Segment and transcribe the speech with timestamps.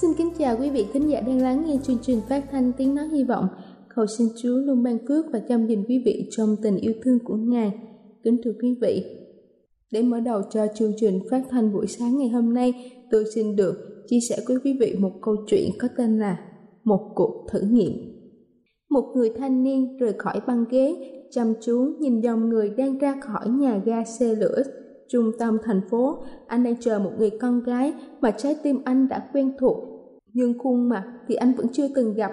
[0.00, 2.94] Xin kính chào quý vị khán giả đang lắng nghe chương trình phát thanh tiếng
[2.94, 3.48] nói hy vọng.
[3.94, 7.18] Cầu xin Chúa luôn ban phước và chăm gìn quý vị trong tình yêu thương
[7.24, 7.72] của Ngài.
[8.24, 9.04] Kính thưa quý vị,
[9.92, 13.56] để mở đầu cho chương trình phát thanh buổi sáng ngày hôm nay, tôi xin
[13.56, 13.74] được
[14.08, 16.40] chia sẻ với quý vị một câu chuyện có tên là
[16.84, 17.92] Một cuộc thử nghiệm.
[18.90, 20.96] Một người thanh niên rời khỏi băng ghế,
[21.30, 24.62] chăm chú nhìn dòng người đang ra khỏi nhà ga xe lửa
[25.08, 29.08] trung tâm thành phố, anh đang chờ một người con gái mà trái tim anh
[29.08, 29.95] đã quen thuộc.
[30.36, 32.32] Nhưng khuôn mặt thì anh vẫn chưa từng gặp.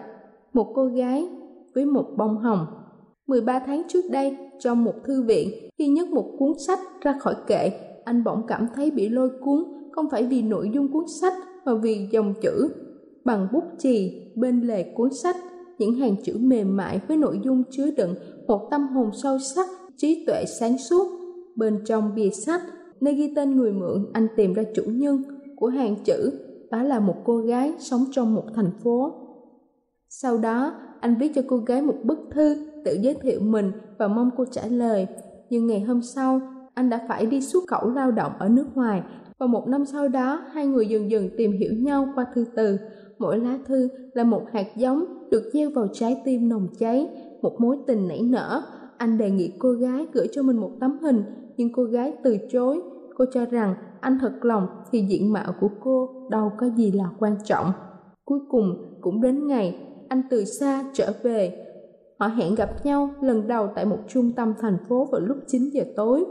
[0.54, 1.30] Một cô gái
[1.76, 2.66] với một bông hồng.
[3.28, 7.36] 13 tháng trước đây, trong một thư viện, khi nhấc một cuốn sách ra khỏi
[7.48, 7.72] kệ,
[8.06, 11.34] anh bỗng cảm thấy bị lôi cuốn, không phải vì nội dung cuốn sách
[11.66, 12.70] mà vì dòng chữ.
[13.26, 15.36] Bằng bút chì, bên lề cuốn sách,
[15.78, 18.16] những hàng chữ mềm mại với nội dung chứa đựng
[18.48, 21.08] một tâm hồn sâu sắc, trí tuệ sáng suốt,
[21.56, 22.62] Bên trong bìa sách,
[23.02, 25.24] nơi ghi tên người mượn, anh tìm ra chủ nhân
[25.56, 26.32] của hàng chữ,
[26.74, 29.14] bà là một cô gái sống trong một thành phố.
[30.10, 34.08] Sau đó, anh viết cho cô gái một bức thư tự giới thiệu mình và
[34.08, 35.08] mong cô trả lời.
[35.50, 36.42] Nhưng ngày hôm sau,
[36.74, 39.02] anh đã phải đi xuất khẩu lao động ở nước ngoài
[39.40, 42.78] và một năm sau đó hai người dần dần tìm hiểu nhau qua thư từ.
[43.20, 47.10] Mỗi lá thư là một hạt giống được gieo vào trái tim nồng cháy,
[47.42, 48.64] một mối tình nảy nở.
[48.98, 51.24] Anh đề nghị cô gái gửi cho mình một tấm hình
[51.58, 52.82] nhưng cô gái từ chối.
[53.18, 57.10] Cô cho rằng anh thật lòng thì diện mạo của cô đâu có gì là
[57.20, 57.72] quan trọng.
[58.26, 61.66] Cuối cùng cũng đến ngày anh từ xa trở về.
[62.20, 65.70] Họ hẹn gặp nhau lần đầu tại một trung tâm thành phố vào lúc 9
[65.74, 66.26] giờ tối.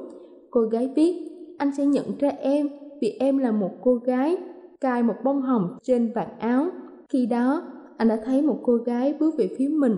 [0.51, 1.15] Cô gái viết,
[1.59, 2.69] anh sẽ nhận ra em
[3.01, 4.37] vì em là một cô gái
[4.81, 6.67] cài một bông hồng trên vạt áo.
[7.09, 7.63] Khi đó,
[7.97, 9.97] anh đã thấy một cô gái bước về phía mình.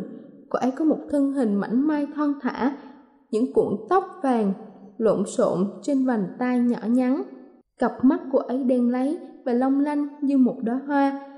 [0.48, 2.76] Cô ấy có một thân hình mảnh mai thon thả,
[3.30, 4.52] những cuộn tóc vàng
[4.98, 7.22] lộn xộn trên vành tai nhỏ nhắn.
[7.78, 11.36] Cặp mắt của ấy đen lấy và long lanh như một đóa hoa.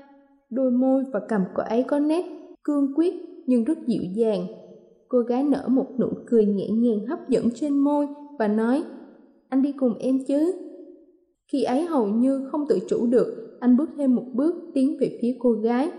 [0.49, 2.25] Đôi môi và cằm của ấy có nét
[2.63, 3.13] cương quyết
[3.45, 4.47] nhưng rất dịu dàng.
[5.07, 8.07] Cô gái nở một nụ cười nhẹ nhàng hấp dẫn trên môi
[8.39, 8.83] và nói
[9.49, 10.53] Anh đi cùng em chứ?
[11.51, 15.17] Khi ấy hầu như không tự chủ được, anh bước thêm một bước tiến về
[15.21, 15.91] phía cô gái.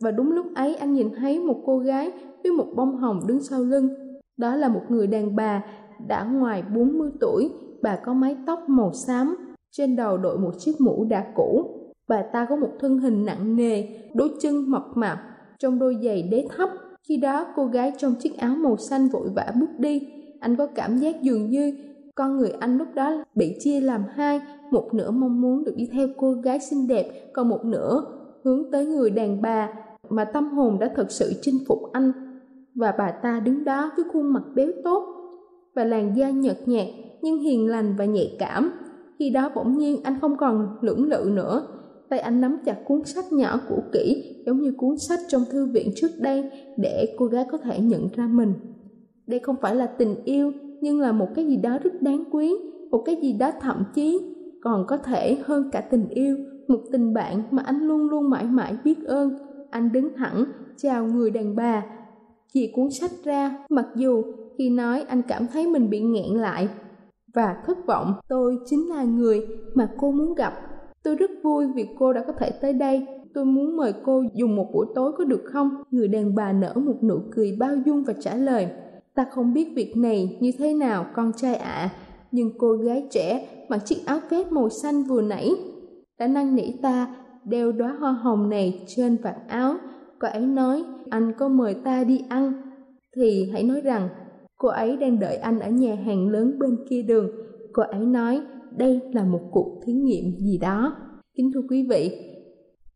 [0.00, 3.42] Và đúng lúc ấy anh nhìn thấy một cô gái với một bông hồng đứng
[3.42, 3.88] sau lưng.
[4.36, 5.64] Đó là một người đàn bà
[6.06, 7.50] đã ngoài 40 tuổi,
[7.82, 9.36] bà có mái tóc màu xám,
[9.72, 11.80] trên đầu đội một chiếc mũ đã cũ.
[12.08, 13.84] Bà ta có một thân hình nặng nề,
[14.14, 15.18] đôi chân mập mạp,
[15.58, 16.68] trong đôi giày đế thấp.
[17.08, 20.08] Khi đó cô gái trong chiếc áo màu xanh vội vã bước đi.
[20.40, 21.74] Anh có cảm giác dường như
[22.14, 24.40] con người anh lúc đó bị chia làm hai,
[24.70, 28.02] một nửa mong muốn được đi theo cô gái xinh đẹp, còn một nửa
[28.44, 29.68] hướng tới người đàn bà
[30.10, 32.12] mà tâm hồn đã thật sự chinh phục anh.
[32.74, 35.13] Và bà ta đứng đó với khuôn mặt béo tốt,
[35.74, 36.86] và làn da nhợt nhạt
[37.22, 38.72] nhưng hiền lành và nhạy cảm.
[39.18, 41.66] Khi đó bỗng nhiên anh không còn lưỡng lự nữa.
[42.08, 45.66] Tay anh nắm chặt cuốn sách nhỏ cũ kỹ giống như cuốn sách trong thư
[45.66, 48.52] viện trước đây để cô gái có thể nhận ra mình.
[49.26, 52.54] Đây không phải là tình yêu nhưng là một cái gì đó rất đáng quý,
[52.90, 56.36] một cái gì đó thậm chí còn có thể hơn cả tình yêu,
[56.68, 59.38] một tình bạn mà anh luôn luôn mãi mãi biết ơn.
[59.70, 60.44] anh đứng thẳng
[60.76, 61.82] chào người đàn bà
[62.52, 64.22] chị cuốn sách ra mặc dù
[64.58, 66.68] khi nói anh cảm thấy mình bị nghẹn lại
[67.34, 68.14] và thất vọng.
[68.28, 70.52] Tôi chính là người mà cô muốn gặp.
[71.02, 73.06] Tôi rất vui vì cô đã có thể tới đây.
[73.34, 75.70] Tôi muốn mời cô dùng một buổi tối có được không?
[75.90, 78.68] Người đàn bà nở một nụ cười bao dung và trả lời
[79.14, 81.70] ta không biết việc này như thế nào con trai ạ.
[81.70, 81.90] À,
[82.30, 85.50] nhưng cô gái trẻ mặc chiếc áo vest màu xanh vừa nãy
[86.18, 87.14] đã năn nỉ ta
[87.44, 89.74] đeo đóa hoa hồng này trên vạt áo.
[90.20, 92.52] Cô ấy nói anh có mời ta đi ăn.
[93.16, 94.08] Thì hãy nói rằng
[94.56, 97.30] cô ấy đang đợi anh ở nhà hàng lớn bên kia đường.
[97.72, 98.40] Cô ấy nói,
[98.76, 100.96] đây là một cuộc thí nghiệm gì đó.
[101.36, 102.10] Kính thưa quý vị,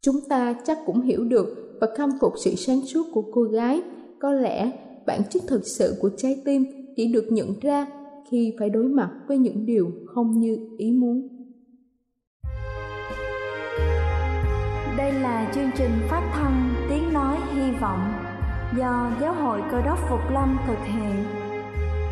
[0.00, 3.82] chúng ta chắc cũng hiểu được và khâm phục sự sáng suốt của cô gái.
[4.20, 4.72] Có lẽ
[5.06, 6.64] bản chất thực sự của trái tim
[6.96, 7.87] chỉ được nhận ra
[8.31, 11.28] khi phải đối mặt với những điều không như ý muốn.
[14.99, 18.00] Đây là chương trình phát thanh tiếng nói hy vọng
[18.78, 21.38] do giáo hội cơ đốc phục lâm thực hiện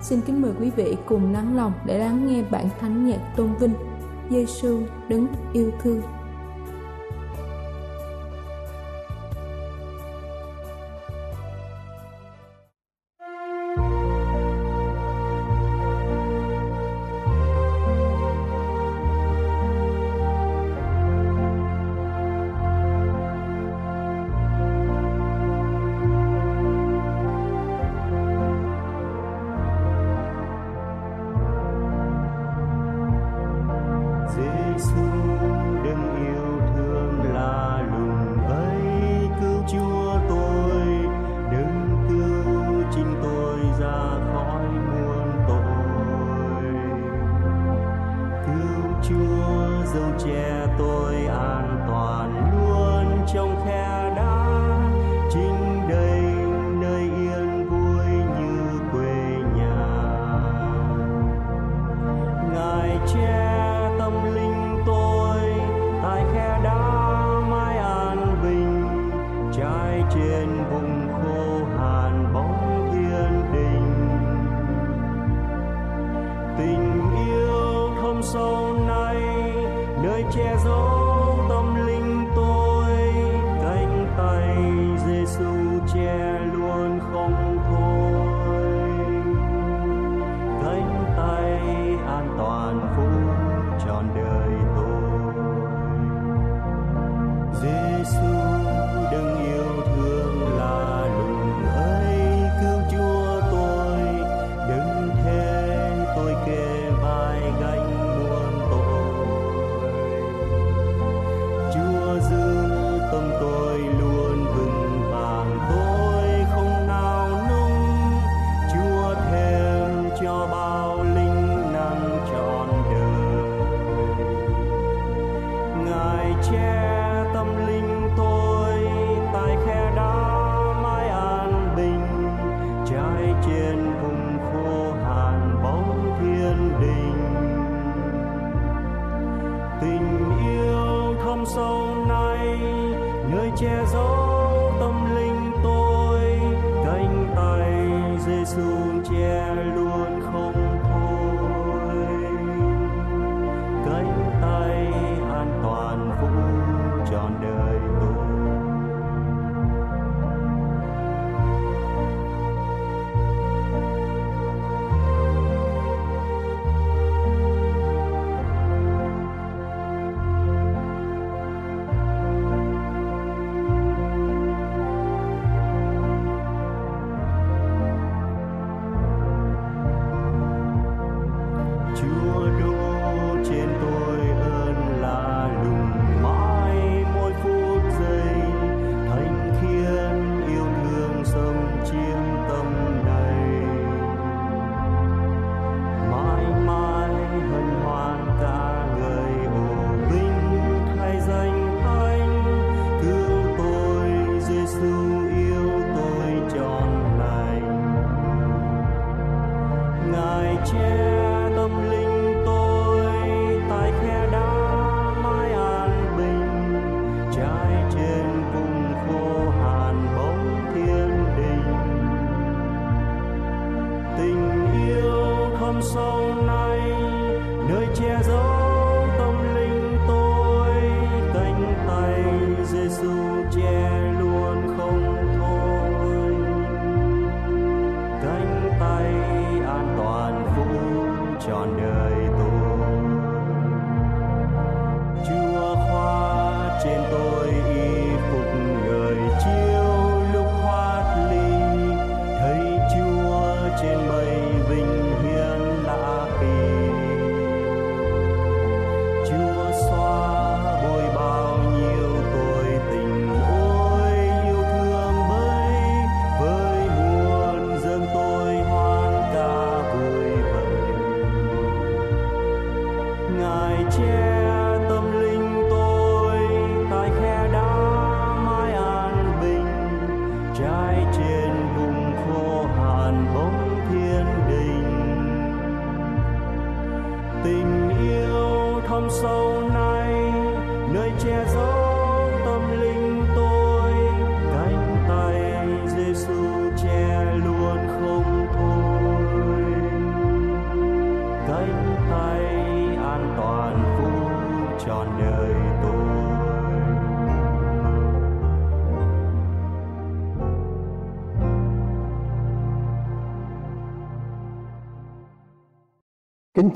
[0.00, 3.54] xin kính mời quý vị cùng lắng lòng để lắng nghe bản thánh nhạc tôn
[3.60, 3.74] vinh
[4.30, 6.02] Giêsu đấng yêu thương.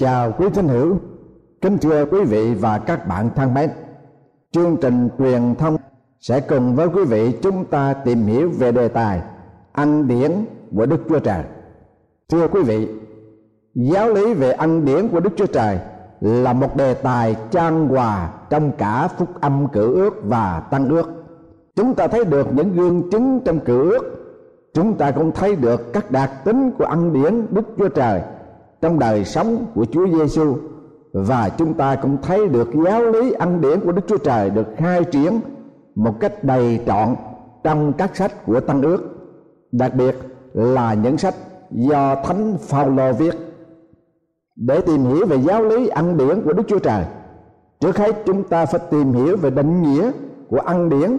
[0.03, 0.97] Chào quý thính hữu,
[1.61, 3.71] kính thưa quý vị và các bạn thân mến.
[4.53, 5.77] Chương trình truyền thông
[6.21, 9.23] sẽ cùng với quý vị chúng ta tìm hiểu về đề tài
[9.73, 10.31] ăn điển
[10.77, 11.43] của Đức Chúa Trời.
[12.29, 12.89] Thưa quý vị,
[13.75, 15.79] giáo lý về ăn điển của Đức Chúa Trời
[16.21, 21.11] là một đề tài trang hòa trong cả phúc âm cử ước và tăng ước.
[21.77, 24.05] Chúng ta thấy được những gương chứng trong cử ước,
[24.75, 28.23] chúng ta cũng thấy được các đặc tính của ăn điển Đức Chúa Trời
[28.83, 30.57] trong đời sống của Chúa Giêsu
[31.13, 34.67] và chúng ta cũng thấy được giáo lý ăn điển của Đức Chúa Trời được
[34.77, 35.41] khai triển
[35.95, 37.17] một cách đầy trọn
[37.65, 39.03] trong các sách của Tăng ước,
[39.73, 40.17] đặc biệt
[40.53, 41.35] là những sách
[41.71, 43.35] do Thánh Phaolô viết.
[44.57, 47.05] Để tìm hiểu về giáo lý ăn điển của Đức Chúa Trời,
[47.81, 50.11] trước hết chúng ta phải tìm hiểu về định nghĩa
[50.49, 51.17] của ăn điển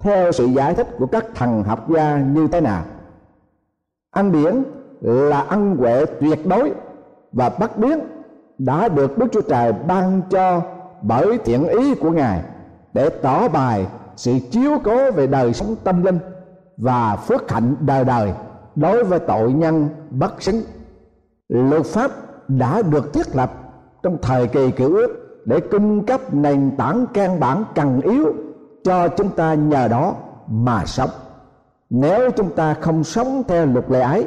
[0.00, 2.84] theo sự giải thích của các thần học gia như thế nào.
[4.10, 4.62] Ăn điển
[5.00, 6.72] là ăn huệ tuyệt đối
[7.32, 7.98] và bất biến
[8.58, 10.62] đã được Đức Chúa Trời ban cho
[11.02, 12.42] bởi thiện ý của Ngài
[12.92, 13.86] để tỏ bài
[14.16, 16.18] sự chiếu cố về đời sống tâm linh
[16.76, 18.32] và phước hạnh đời đời
[18.74, 20.62] đối với tội nhân bất xứng.
[21.48, 22.10] Luật pháp
[22.48, 23.52] đã được thiết lập
[24.02, 28.34] trong thời kỳ cựu ước để cung cấp nền tảng căn bản cần yếu
[28.84, 30.14] cho chúng ta nhờ đó
[30.46, 31.10] mà sống.
[31.90, 34.26] Nếu chúng ta không sống theo luật lệ ấy,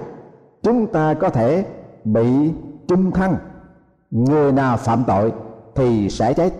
[0.64, 1.66] chúng ta có thể
[2.04, 2.52] bị
[2.88, 3.36] trung thân.
[4.12, 5.34] Người nào phạm tội
[5.76, 6.54] thì sẽ chết.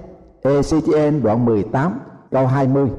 [0.44, 2.00] ECGN đoạn 18
[2.32, 2.90] câu 20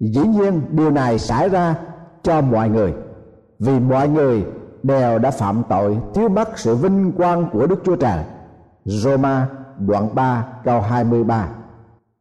[0.00, 1.74] dĩ nhiên, điều này xảy ra
[2.22, 2.94] cho mọi người,
[3.58, 4.46] vì mọi người
[4.82, 8.24] đều đã phạm tội thiếu mất sự vinh quang của Đức Chúa Trời.
[8.84, 9.48] Roma
[9.78, 11.48] đoạn 3 câu 23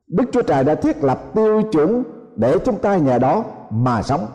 [0.07, 2.03] Đức Chúa Trời đã thiết lập tiêu chuẩn
[2.35, 4.25] để chúng ta nhờ đó mà sống.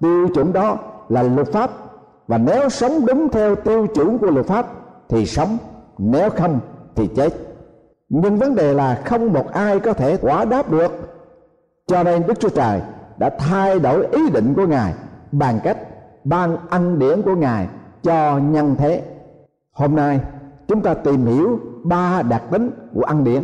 [0.00, 0.76] Tiêu chuẩn đó
[1.08, 1.70] là luật pháp,
[2.28, 4.66] và nếu sống đúng theo tiêu chuẩn của luật pháp
[5.08, 5.58] thì sống,
[5.98, 6.60] nếu không
[6.94, 7.34] thì chết.
[8.08, 10.92] Nhưng vấn đề là không một ai có thể quả đáp được.
[11.86, 12.82] Cho nên đức chúa trời
[13.18, 14.94] đã thay đổi ý định của ngài
[15.32, 15.78] bằng cách
[16.24, 17.68] ban ăn điển của ngài
[18.02, 19.02] cho nhân thế.
[19.72, 20.20] Hôm nay,
[20.68, 23.42] chúng ta tìm hiểu ba đặc tính của ăn điển.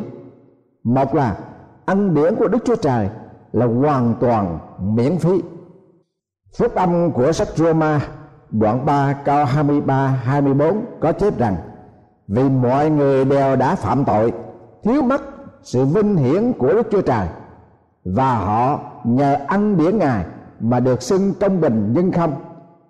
[0.85, 1.37] Một là
[1.85, 3.09] ăn điển của đức chúa trời
[3.53, 5.43] là hoàn toàn miễn phí.
[6.59, 8.01] Phúc âm của sách Roma
[8.53, 11.57] đoạn 3 câu 23 24 có chép rằng,
[12.29, 14.33] vì mọi người đều đã phạm tội,
[14.83, 15.23] thiếu mất
[15.63, 17.27] sự vinh hiển của Đức Chúa Trời,
[18.05, 20.25] và họ nhờ ăn điển Ngài
[20.61, 22.35] mà được xưng công bình nhưng không,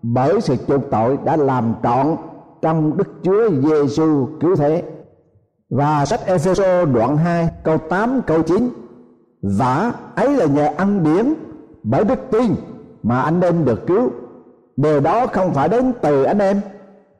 [0.02, 2.16] bởi sự chuộc tội đã làm trọn
[2.62, 4.82] trong Đức Chúa Giêsu cứu thế.
[5.70, 8.70] Và sách Epheso đoạn 2 câu 8 câu 9
[9.42, 11.34] Và ấy là nhờ ăn điển
[11.82, 12.54] bởi đức tin
[13.02, 14.10] mà anh em được cứu
[14.82, 16.60] điều đó không phải đến từ anh em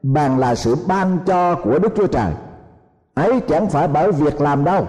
[0.03, 2.31] bằng là sự ban cho của đức chúa trời.
[3.13, 4.87] Ấy chẳng phải bởi việc làm đâu,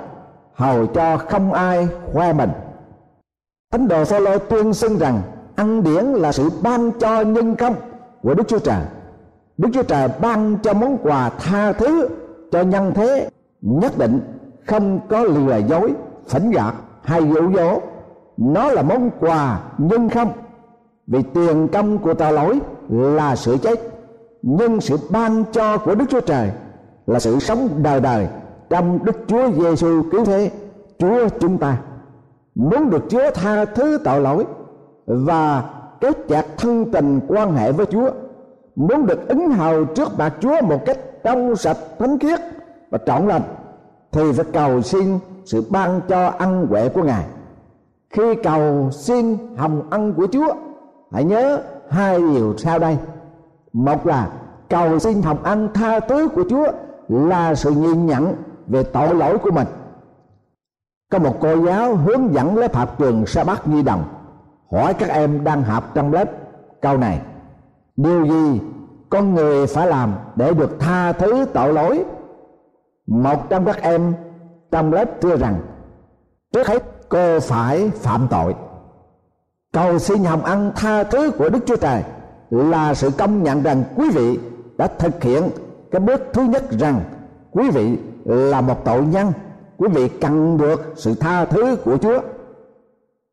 [0.54, 2.50] hầu cho không ai khoe mình.
[3.72, 5.22] Thánh đồ phaolô tuyên xưng rằng
[5.56, 7.74] ăn điển là sự ban cho nhân công
[8.22, 8.82] của đức chúa trời.
[9.58, 12.08] Đức chúa trời ban cho món quà tha thứ
[12.52, 13.28] cho nhân thế,
[13.60, 14.20] nhất định
[14.66, 15.92] không có lừa dối
[16.28, 17.80] phỉnh gạt hay dụ dỗ.
[18.36, 20.32] Nó là món quà nhưng không
[21.06, 23.80] vì tiền công của tội lỗi là sự chết,
[24.42, 26.50] nhưng sự ban cho của đức chúa trời
[27.06, 28.26] là sự sống đời đời
[28.70, 30.50] trong đức chúa giêsu cứu thế,
[30.98, 31.78] chúa chúng ta.
[32.54, 34.44] Muốn được chúa tha thứ tội lỗi
[35.06, 35.64] và
[36.00, 38.10] kết chặt thân tình quan hệ với chúa,
[38.76, 42.40] muốn được ứng hầu trước mặt chúa một cách trong sạch, thánh khiết
[42.90, 43.42] và trọn lành,
[44.12, 47.24] thì phải cầu xin sự ban cho ăn huệ của ngài.
[48.10, 50.54] Khi cầu xin hồng ân của chúa
[51.12, 52.98] hãy nhớ hai điều sau đây.
[53.72, 54.30] Một là
[54.68, 56.66] cầu xin hồng ân tha thứ của chúa
[57.08, 58.34] là sự nhìn nhận
[58.66, 59.66] về tội lỗi của mình.
[61.10, 64.04] Có một cô giáo hướng dẫn lớp học trường sa bắc nhi đồng
[64.72, 66.30] hỏi các em đang học trong lớp
[66.82, 67.20] câu này.
[67.96, 68.60] Điều gì
[69.10, 72.04] con người phải làm để được tha thứ tội lỗi?
[73.06, 74.14] Một trong các em
[74.70, 75.54] trong lớp thưa rằng,
[76.52, 78.54] trước hết cô phải phạm tội
[79.72, 82.02] cầu xin hồng ân tha thứ của đức chúa trời
[82.50, 84.38] là sự công nhận rằng quý vị
[84.76, 85.42] đã thực hiện
[85.90, 87.00] cái bước thứ nhất rằng
[87.50, 89.32] quý vị là một tội nhân,
[89.78, 92.20] quý vị cần được sự tha thứ của chúa.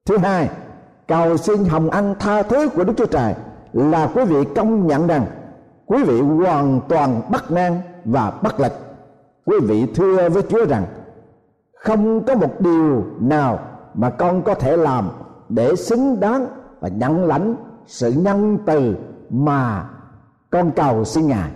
[0.05, 0.49] Thứ hai,
[1.07, 3.33] cầu xin hồng ân tha thứ của đức chúa trời
[3.73, 5.25] là quý vị công nhận rằng
[5.85, 8.73] quý vị hoàn toàn bất năng và bất lực.
[9.45, 10.85] Quý vị thưa với chúa rằng
[11.73, 13.59] không có một điều nào
[13.93, 15.09] mà con có thể làm
[15.49, 16.47] để xứng đáng
[16.79, 18.95] và nhận lãnh sự nhân từ
[19.29, 19.89] mà
[20.49, 21.51] con cầu xin ngài.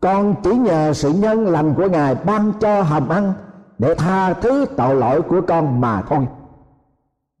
[0.00, 3.32] Con chỉ nhờ sự nhân lành của ngài ban cho hầm ăn
[3.78, 6.26] để tha thứ tội lỗi của con mà thôi.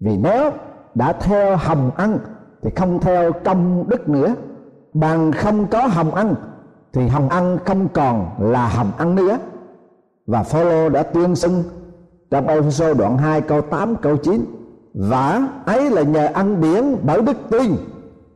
[0.00, 0.50] Vì nếu
[0.94, 2.18] đã theo hầm ăn
[2.62, 4.34] thì không theo công đức nữa.
[4.94, 6.34] Bằng không có hầm ăn
[6.92, 9.38] thì hầm ăn không còn là hầm ăn nữa.
[10.26, 11.62] Và Phaolô đã tuyên xưng
[12.30, 14.61] trong Ephesos đoạn 2 câu 8 câu 9
[14.94, 17.76] và ấy là nhờ ăn điển bởi đức tin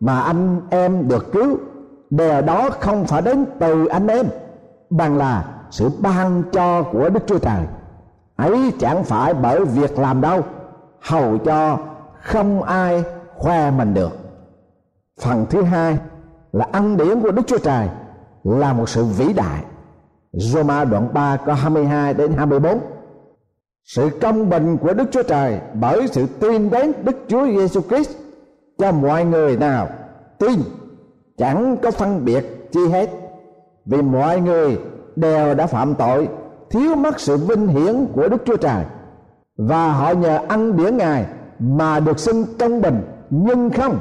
[0.01, 1.57] mà anh em được cứu.
[2.11, 4.27] Điều đó không phải đến từ anh em,
[4.91, 7.67] bằng là sự ban cho của đức chúa trời.
[8.37, 10.41] Ấy chẳng phải bởi việc làm đâu,
[11.01, 11.79] hầu cho
[12.23, 13.05] không ai
[13.37, 14.17] khoe mình được.
[15.21, 15.99] Phần thứ hai
[16.53, 17.89] là ăn điển của đức chúa trời
[18.45, 19.65] là một sự vĩ đại.
[20.33, 22.81] Roma đoạn 3 câu 22 đến 24
[23.87, 28.11] sự công bình của Đức Chúa Trời bởi sự tin đến Đức Chúa Giêsu Christ.
[28.79, 29.89] Cho mọi người nào
[30.39, 30.61] tin,
[31.37, 33.11] chẳng có phân biệt chi hết.
[33.85, 34.79] Vì mọi người
[35.17, 36.29] đều đã phạm tội,
[36.71, 38.85] thiếu mất sự vinh hiển của Đức Chúa Trời.
[39.57, 41.27] Và họ nhờ ăn điển Ngài
[41.59, 43.99] mà được xưng công bình, nhưng không,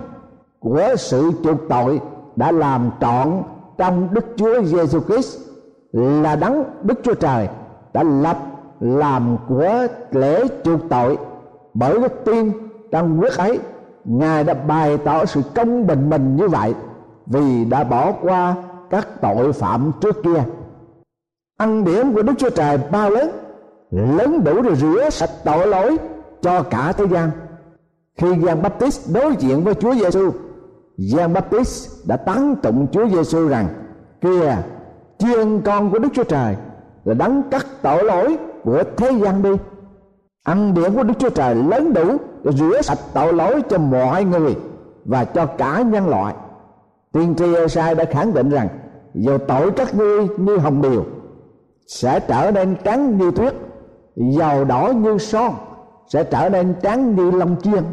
[0.59, 2.01] của sự chuộc tội
[2.35, 3.43] đã làm trọn
[3.77, 5.39] trong Đức Chúa Giêsu Christ
[5.93, 7.47] là đấng Đức Chúa Trời
[7.93, 8.37] đã lập
[8.79, 11.17] làm của lễ chuộc tội.
[11.73, 12.51] Bởi đức tin
[12.91, 13.59] trong quyết ấy
[14.05, 16.73] ngài đã bày tỏ sự công bình mình như vậy
[17.25, 18.55] vì đã bỏ qua
[18.89, 20.43] các tội phạm trước kia.
[21.57, 23.31] Ăn điểm của đức chúa trời bao lớn
[23.91, 25.97] lớn đủ để rửa sạch tội lỗi
[26.41, 27.31] cho cả thế gian.
[28.17, 30.31] Khi Giang Baptist đối diện với Chúa Giêsu,
[30.97, 33.67] Giang Baptist đã tán tụng Chúa Giêsu rằng:
[34.21, 34.57] kia
[35.17, 36.55] chiên con của Đức Chúa Trời
[37.03, 39.49] là đấng cắt tội lỗi của thế gian đi.
[40.43, 44.23] Ăn điển của đức chúa trời lớn đủ để rửa sạch tội lỗi cho mọi
[44.23, 44.55] người
[45.05, 46.35] và cho cả nhân loại.
[47.11, 48.67] Tiên tri sai đã khẳng định rằng
[49.13, 51.05] dầu tội các ngươi như hồng điều,
[51.87, 53.53] sẽ trở nên trắng như tuyết,
[54.15, 55.53] dầu đỏ như son,
[56.07, 57.83] sẽ trở nên trắng như lông chiên.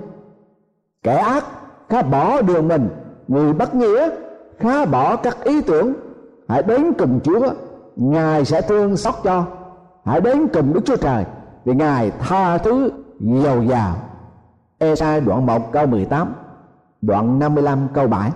[1.03, 1.45] Kẻ ác
[1.89, 2.89] khá bỏ đường mình,
[3.29, 4.11] người bất nghĩa
[4.59, 5.93] khá bỏ các ý tưởng.
[6.49, 7.49] Hãy đến cùng chúa,
[7.97, 9.45] ngài sẽ thương xót cho
[10.05, 11.25] hãy đến cùng đức chúa trời,
[11.65, 13.97] vì ngài tha thứ giàu giàu
[14.79, 16.35] Esai đoạn 1 câu 18
[17.03, 18.31] đoạn 55 câu 7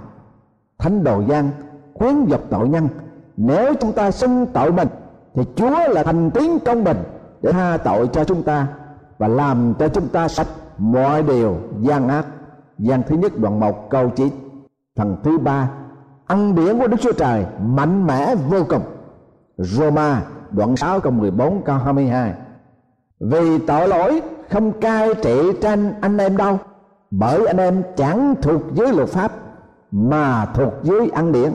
[0.78, 1.50] thánh đồ gian
[1.94, 2.88] khuyến dục tội nhân,
[3.36, 4.88] nếu chúng ta xưng tội mình,
[5.34, 7.02] thì chúa là thành tín công bình
[7.42, 8.66] để tha tội cho chúng ta
[9.18, 10.46] và làm cho chúng ta sạch
[10.78, 12.26] mọi điều gian ác.
[12.78, 14.28] Gian thứ nhất đoạn 1 câu 9
[14.96, 15.70] phần thứ ba,
[16.26, 18.82] ăn điển của đức chúa trời mạnh mẽ vô cùng.
[19.58, 22.32] Roma đoạn 6 câu 14 câu 22
[23.20, 26.58] vì tội lỗi không cai trị tranh anh em đâu
[27.10, 29.32] bởi anh em chẳng thuộc dưới luật pháp
[29.90, 31.52] mà thuộc dưới ăn điện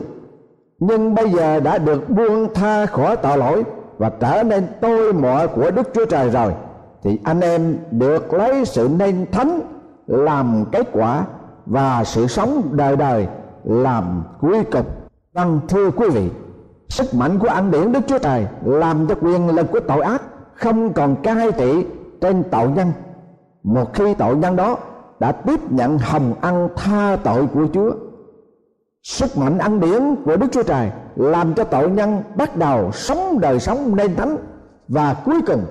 [0.78, 3.64] nhưng bây giờ đã được buông tha khỏi tội lỗi
[3.98, 6.54] và trở nên tôi mọi của Đức Chúa Trời rồi
[7.02, 9.60] thì anh em được lấy sự nên thánh
[10.06, 11.24] làm kết quả
[11.66, 13.26] và sự sống đời đời
[13.64, 14.86] làm cuối cùng.
[15.34, 16.30] Vâng thưa quý vị,
[16.92, 20.22] sức mạnh của ăn điển đức chúa trời làm cho quyền lực của tội ác
[20.54, 21.86] không còn cai trị
[22.20, 22.92] trên tội nhân
[23.62, 24.76] một khi tội nhân đó
[25.22, 27.92] đã tiếp nhận hồng ăn tha tội của Chúa.
[29.02, 33.40] Sức mạnh ăn điển của Đức Chúa Trời làm cho tội nhân bắt đầu sống
[33.40, 34.36] đời sống nên thánh
[34.88, 35.64] và cuối cùng,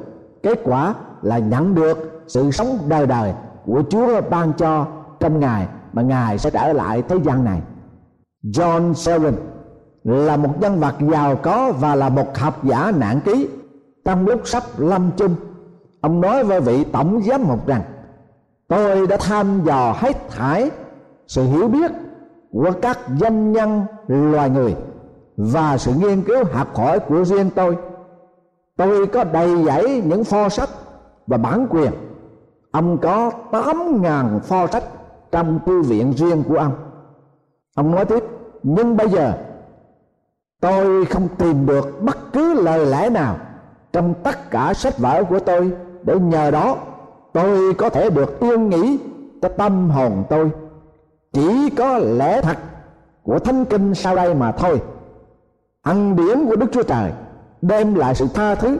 [0.43, 3.33] kết quả là nhận được sự sống đời đời
[3.65, 4.85] của Chúa ban cho
[5.19, 7.61] trong ngày mà Ngài sẽ trở lại thế gian này.
[8.43, 9.33] John Selwyn
[10.03, 13.47] là một nhân vật giàu có và là một học giả nạn ký.
[14.05, 15.35] Trong lúc sắp lâm chung,
[16.01, 17.81] ông nói với vị tổng giám mục rằng,
[18.67, 20.71] tôi đã thăm dò hết thải
[21.27, 21.91] sự hiểu biết
[22.51, 24.75] của các danh nhân loài người
[25.37, 27.77] và sự nghiên cứu học hỏi của riêng tôi.
[28.77, 30.69] Tôi có đầy dẫy những pho sách
[31.27, 31.91] và bản quyền.
[32.71, 34.83] Ông có tám ngàn pho sách
[35.31, 36.73] trong thư viện riêng của ông.
[37.75, 38.23] Ông nói tiếp,
[38.63, 39.33] nhưng bây giờ
[40.61, 43.37] tôi không tìm được bất cứ lời lẽ nào
[43.93, 45.71] trong tất cả sách vở của tôi.
[46.03, 46.77] Để nhờ đó,
[47.33, 48.99] tôi có thể được yên nghỉ
[49.41, 50.49] cho tâm hồn tôi.
[51.33, 52.57] Chỉ có lẽ thật
[53.23, 54.81] của thánh kinh sau đây mà thôi.
[55.81, 57.11] Ăn điển của đức chúa trời,
[57.61, 58.77] đem lại sự tha thứ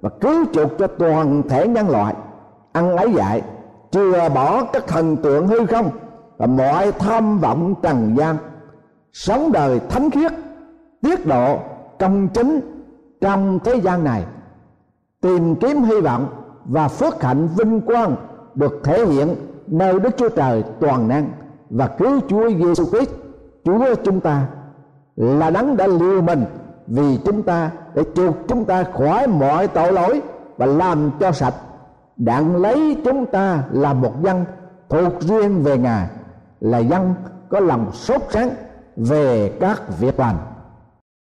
[0.00, 2.14] và cứu chuộc cho toàn thể nhân loại.
[2.72, 3.42] Ăn ấy dạy
[3.90, 5.90] chưa bỏ các thần tượng hư không
[6.36, 8.36] và mọi tham vọng trần gian.
[9.12, 10.32] Sống đời thánh khiết
[11.02, 11.58] tiết độ
[11.98, 12.60] công chính
[13.20, 14.24] trong thế gian này.
[15.20, 16.26] Tìm kiếm hy vọng
[16.64, 18.16] và phước hạnh vinh quang
[18.54, 19.34] được thể hiện
[19.66, 21.30] nơi Đức Chúa Trời toàn năng
[21.70, 23.10] và cứu Chúa Giêsu Christ,
[23.64, 24.46] Chúa chúng ta
[25.16, 26.44] là đấng đã liều mình
[26.86, 30.22] vì chúng ta để chuộc chúng ta khỏi mọi tội lỗi
[30.56, 31.54] và làm cho sạch.
[32.16, 34.44] Đặng lấy chúng ta là một dân
[34.88, 36.06] thuộc riêng về ngài,
[36.60, 37.14] là dân
[37.48, 38.50] có lòng sốt sáng
[38.96, 40.36] về các việc lành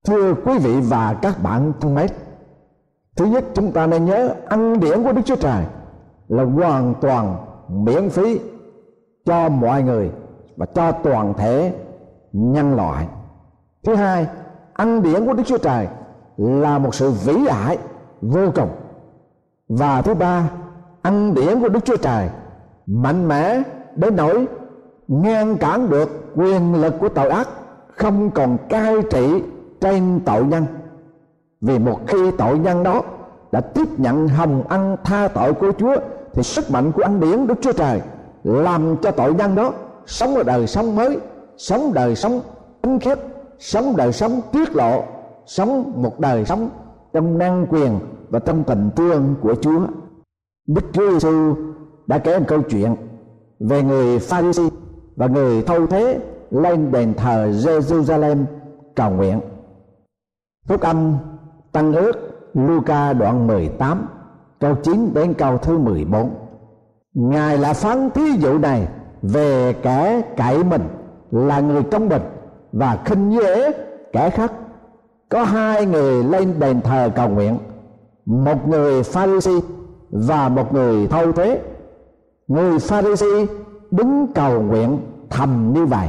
[0.08, 2.06] thưa quý vị và các bạn thân mến,
[3.16, 5.64] thứ nhất chúng ta nên nhớ ăn điển của đức chúa trời
[6.28, 7.36] là hoàn toàn
[7.68, 8.40] miễn phí
[9.24, 10.10] cho mọi người
[10.56, 11.74] và cho toàn thể
[12.32, 13.06] nhân loại.
[13.84, 14.26] Thứ hai,
[14.72, 15.88] ăn điển của đức chúa trời
[16.36, 17.78] là một sự vĩ đại
[18.20, 18.70] vô cùng.
[19.68, 20.50] Và thứ ba,
[21.02, 22.28] ăn điển của đức chúa trời
[22.86, 23.62] mạnh mẽ
[23.96, 24.46] đến nỗi
[25.08, 27.48] ngăn cản được quyền lực của tội ác
[27.88, 29.42] không còn cai trị
[29.80, 30.66] trên tội nhân
[31.60, 33.02] vì một khi tội nhân đó
[33.52, 35.96] đã tiếp nhận hồng ăn tha tội của Chúa,
[36.32, 38.00] thì sức mạnh của ăn điển Đức Chúa Trời
[38.44, 39.72] làm cho tội nhân đó
[40.06, 41.18] sống ở đời sống mới,
[41.56, 42.40] sống đời sống
[42.82, 43.18] thánh khiết,
[43.58, 45.02] sống đời sống tiết lộ,
[45.46, 46.70] sống một đời sống
[47.12, 47.98] trong năng quyền
[48.30, 49.80] và trong tình thương của Chúa
[50.66, 51.54] Đức Chúa Giêsu
[52.06, 52.96] đã kể một câu chuyện
[53.60, 54.68] về người Pharisee
[55.16, 58.44] và người thâu thế lên đền thờ Jerusalem
[58.94, 59.40] cầu nguyện.
[60.68, 61.16] Phúc âm
[61.72, 62.12] Tăng ước
[62.54, 64.08] Luca đoạn 18
[64.60, 66.30] câu 9 đến câu thứ 14.
[67.14, 68.88] Ngài là phán thí dụ này
[69.22, 70.82] về kẻ cậy mình
[71.30, 72.22] là người công bình
[72.72, 73.72] và khinh dễ
[74.12, 74.52] kẻ khác.
[75.28, 77.58] Có hai người lên đền thờ cầu nguyện,
[78.26, 79.60] một người Pharisee
[80.10, 81.60] và một người thâu thuế.
[82.48, 83.46] Người Pharisee
[83.90, 84.98] đứng cầu nguyện
[85.30, 86.08] thầm như vậy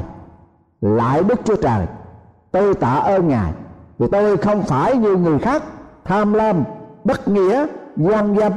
[0.81, 1.87] lại đức chúa trời
[2.51, 3.53] tôi tạ ơn ngài
[3.99, 5.63] vì tôi không phải như người khác,
[6.05, 6.63] tham lam,
[7.03, 8.53] bất nghĩa gian dâm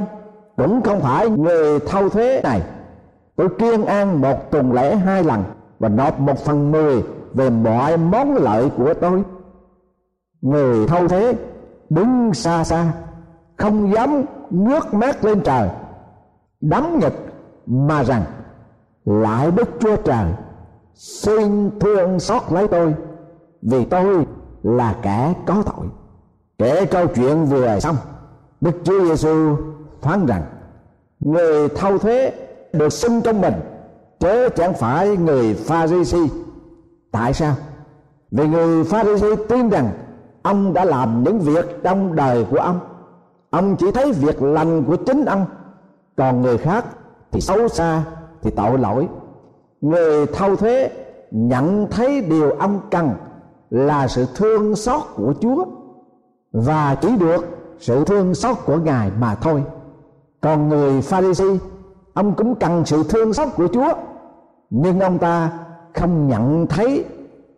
[0.57, 2.61] cũng không phải người thâu thuế này.
[3.35, 5.43] Tôi kiên ăn một tuần lễ hai lần
[5.79, 7.03] và nộp một phần mười
[7.33, 9.23] về mọi món lợi của tôi.
[10.41, 11.35] Người thâu thế,
[11.89, 12.91] đứng xa xa,
[13.57, 15.69] không dám ngước mắt lên trời,
[16.61, 17.33] đắm nghịch
[17.65, 18.23] mà rằng,
[19.05, 20.25] lại đức chúa trời,
[20.93, 22.93] xin thương xót lấy tôi,
[23.61, 24.25] vì tôi
[24.63, 25.85] là kẻ có tội.
[26.57, 27.95] Kể câu chuyện vừa xong,
[28.61, 29.55] đức chúa giêsu
[30.01, 30.43] phán rằng,
[31.19, 32.31] người thâu thuế
[32.73, 33.53] được xưng trong mình,
[34.19, 36.29] chớ chẳng phải người Pha-ri-si.
[37.11, 37.55] tại sao?
[38.31, 39.91] Vì người Pha-ri-si tin rằng
[40.43, 42.79] ông đã làm những việc trong đời của ông.
[43.49, 45.45] Ông chỉ thấy việc lành của chính ông.
[46.17, 46.85] Còn người khác
[47.31, 48.03] thì xấu xa,
[48.41, 49.07] thì tội lỗi.
[49.81, 50.89] Người thâu thuế
[51.31, 53.09] nhận thấy điều ông cần
[53.73, 55.65] là sự thương xót của chúa
[56.51, 57.45] và chỉ được
[57.79, 59.63] sự thương xót của ngài mà thôi.
[60.41, 61.57] Còn người pharisee
[62.13, 63.93] ông cũng cần sự thương xót của chúa,
[64.69, 65.51] nhưng ông ta
[65.93, 67.05] không nhận thấy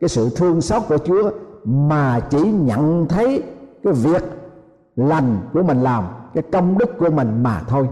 [0.02, 1.32] cái sự thương xót của chúa
[1.66, 3.44] mà chỉ nhận thấy
[3.84, 4.24] cái việc
[4.96, 7.90] lành của mình làm, cái công đức của mình mà thôi.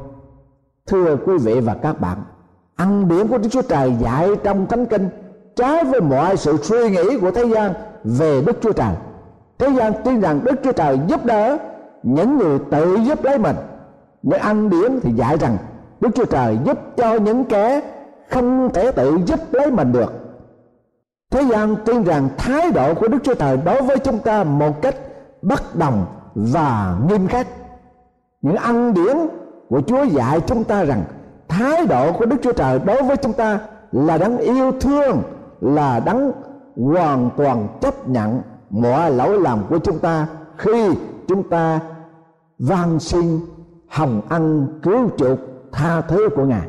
[0.88, 2.18] Thưa quý vị và các bạn,
[2.76, 5.10] ăn điển của Đức Chúa Trời dạy trong Thánh Kinh
[5.56, 8.94] trái với mọi sự suy nghĩ của thế gian về Đức Chúa Trời.
[9.60, 11.58] Thế gian tin rằng Đức Chúa Trời giúp đỡ
[12.04, 13.56] những người tự giúp lấy mình.
[14.24, 15.58] Với ăn điển thì dạy rằng
[16.02, 17.82] Đức Chúa Trời giúp cho những kẻ
[18.30, 20.24] không thể tự giúp lấy mình được
[21.34, 24.82] thế gian tin rằng thái độ của đức chúa trời đối với chúng ta một
[24.82, 24.96] cách
[25.42, 27.48] bất đồng và nghiêm khắc
[28.42, 29.18] những ăn điển
[29.70, 31.04] của chúa dạy chúng ta rằng
[31.48, 33.60] thái độ của đức chúa trời đối với chúng ta
[33.92, 35.22] là đấng yêu thương
[35.63, 36.32] là đấng
[36.76, 40.89] hoàn toàn chấp nhận mọi lỗi lầm của chúng ta khi
[41.28, 41.80] chúng ta
[42.60, 43.39] van xin,
[43.89, 45.39] hồng ân, cứu chuộc,
[45.71, 46.67] tha thứ của ngài.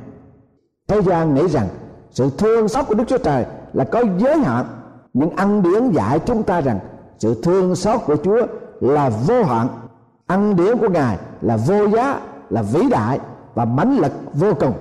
[0.88, 1.68] Thế gian nghĩ rằng
[2.10, 4.64] sự thương xót của đức chúa trời là có giới hạn
[5.12, 6.78] những ăn điển dạy chúng ta rằng
[7.18, 8.46] sự thương xót của chúa
[8.80, 9.68] là vô hạn.
[10.26, 13.20] Ăn điển của ngài là vô giá, là vĩ đại
[13.54, 14.72] và mãnh lực vô cùng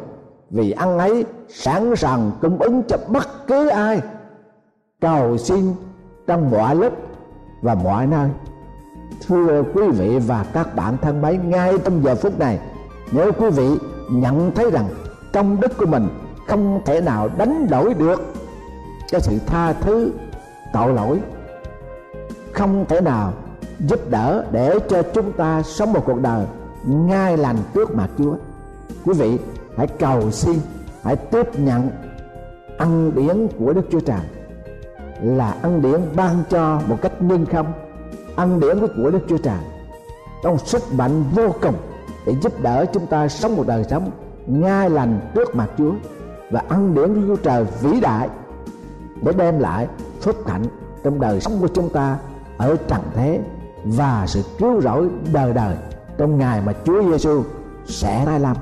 [0.54, 4.02] vì ăn ấy, sẵn sàng cung ứng cho bất cứ ai
[5.02, 5.74] cầu xin
[6.28, 6.94] trong mọi lúc
[7.62, 8.30] và mọi nơi
[9.28, 12.60] thưa quý vị và các bạn thân mến, ngay trong giờ phút này,
[13.12, 13.68] nếu quý vị
[14.12, 14.86] nhận thấy rằng
[15.34, 16.08] trong đức của mình
[16.48, 18.34] không thể nào đánh đổi được
[19.08, 20.12] cho sự tha thứ,
[20.74, 21.20] tội lỗi,
[22.54, 23.34] không thể nào
[23.80, 26.46] giúp đỡ để cho chúng ta sống một cuộc đời
[26.88, 28.36] ngay lành trước mặt Chúa.
[29.06, 29.39] Quý vị
[29.78, 30.60] hãy cầu xin,
[31.04, 31.90] hãy tiếp nhận
[32.78, 34.22] ăn điển của Đức Chúa Trời
[35.22, 37.74] là ăn điển ban cho một cách nhân không
[38.36, 39.60] ăn điển của Đức Chúa Trời
[40.44, 41.76] trong sức mạnh vô cùng
[42.26, 44.12] để giúp đỡ chúng ta sống một đời sống
[44.48, 45.94] ngay lành trước mặt Chúa
[46.52, 48.30] và ăn điển của Chúa Trời vĩ đại
[49.22, 49.88] để đem lại
[50.22, 50.64] phước hạnh
[51.04, 52.18] trong đời sống của chúng ta
[52.58, 53.40] ở trần thế
[53.84, 55.76] và sự cứu rỗi đời đời
[56.18, 57.44] trong ngày mà Chúa Giêsu
[57.86, 58.58] sẽ tái lâm.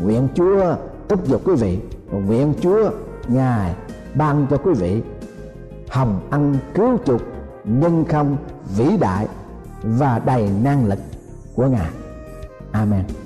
[0.00, 0.76] Nguyện Chúa
[1.08, 1.78] thúc giục quý vị
[2.10, 2.90] và nguyện Chúa,
[3.28, 3.74] ngài
[4.14, 5.02] ban cho quý vị
[5.88, 7.20] hồng ân cứu chuộc,
[7.64, 8.36] nhân không
[8.76, 9.26] vĩ đại
[9.82, 10.98] và đầy năng lực
[11.54, 11.90] của ngài.
[12.72, 13.25] Amen.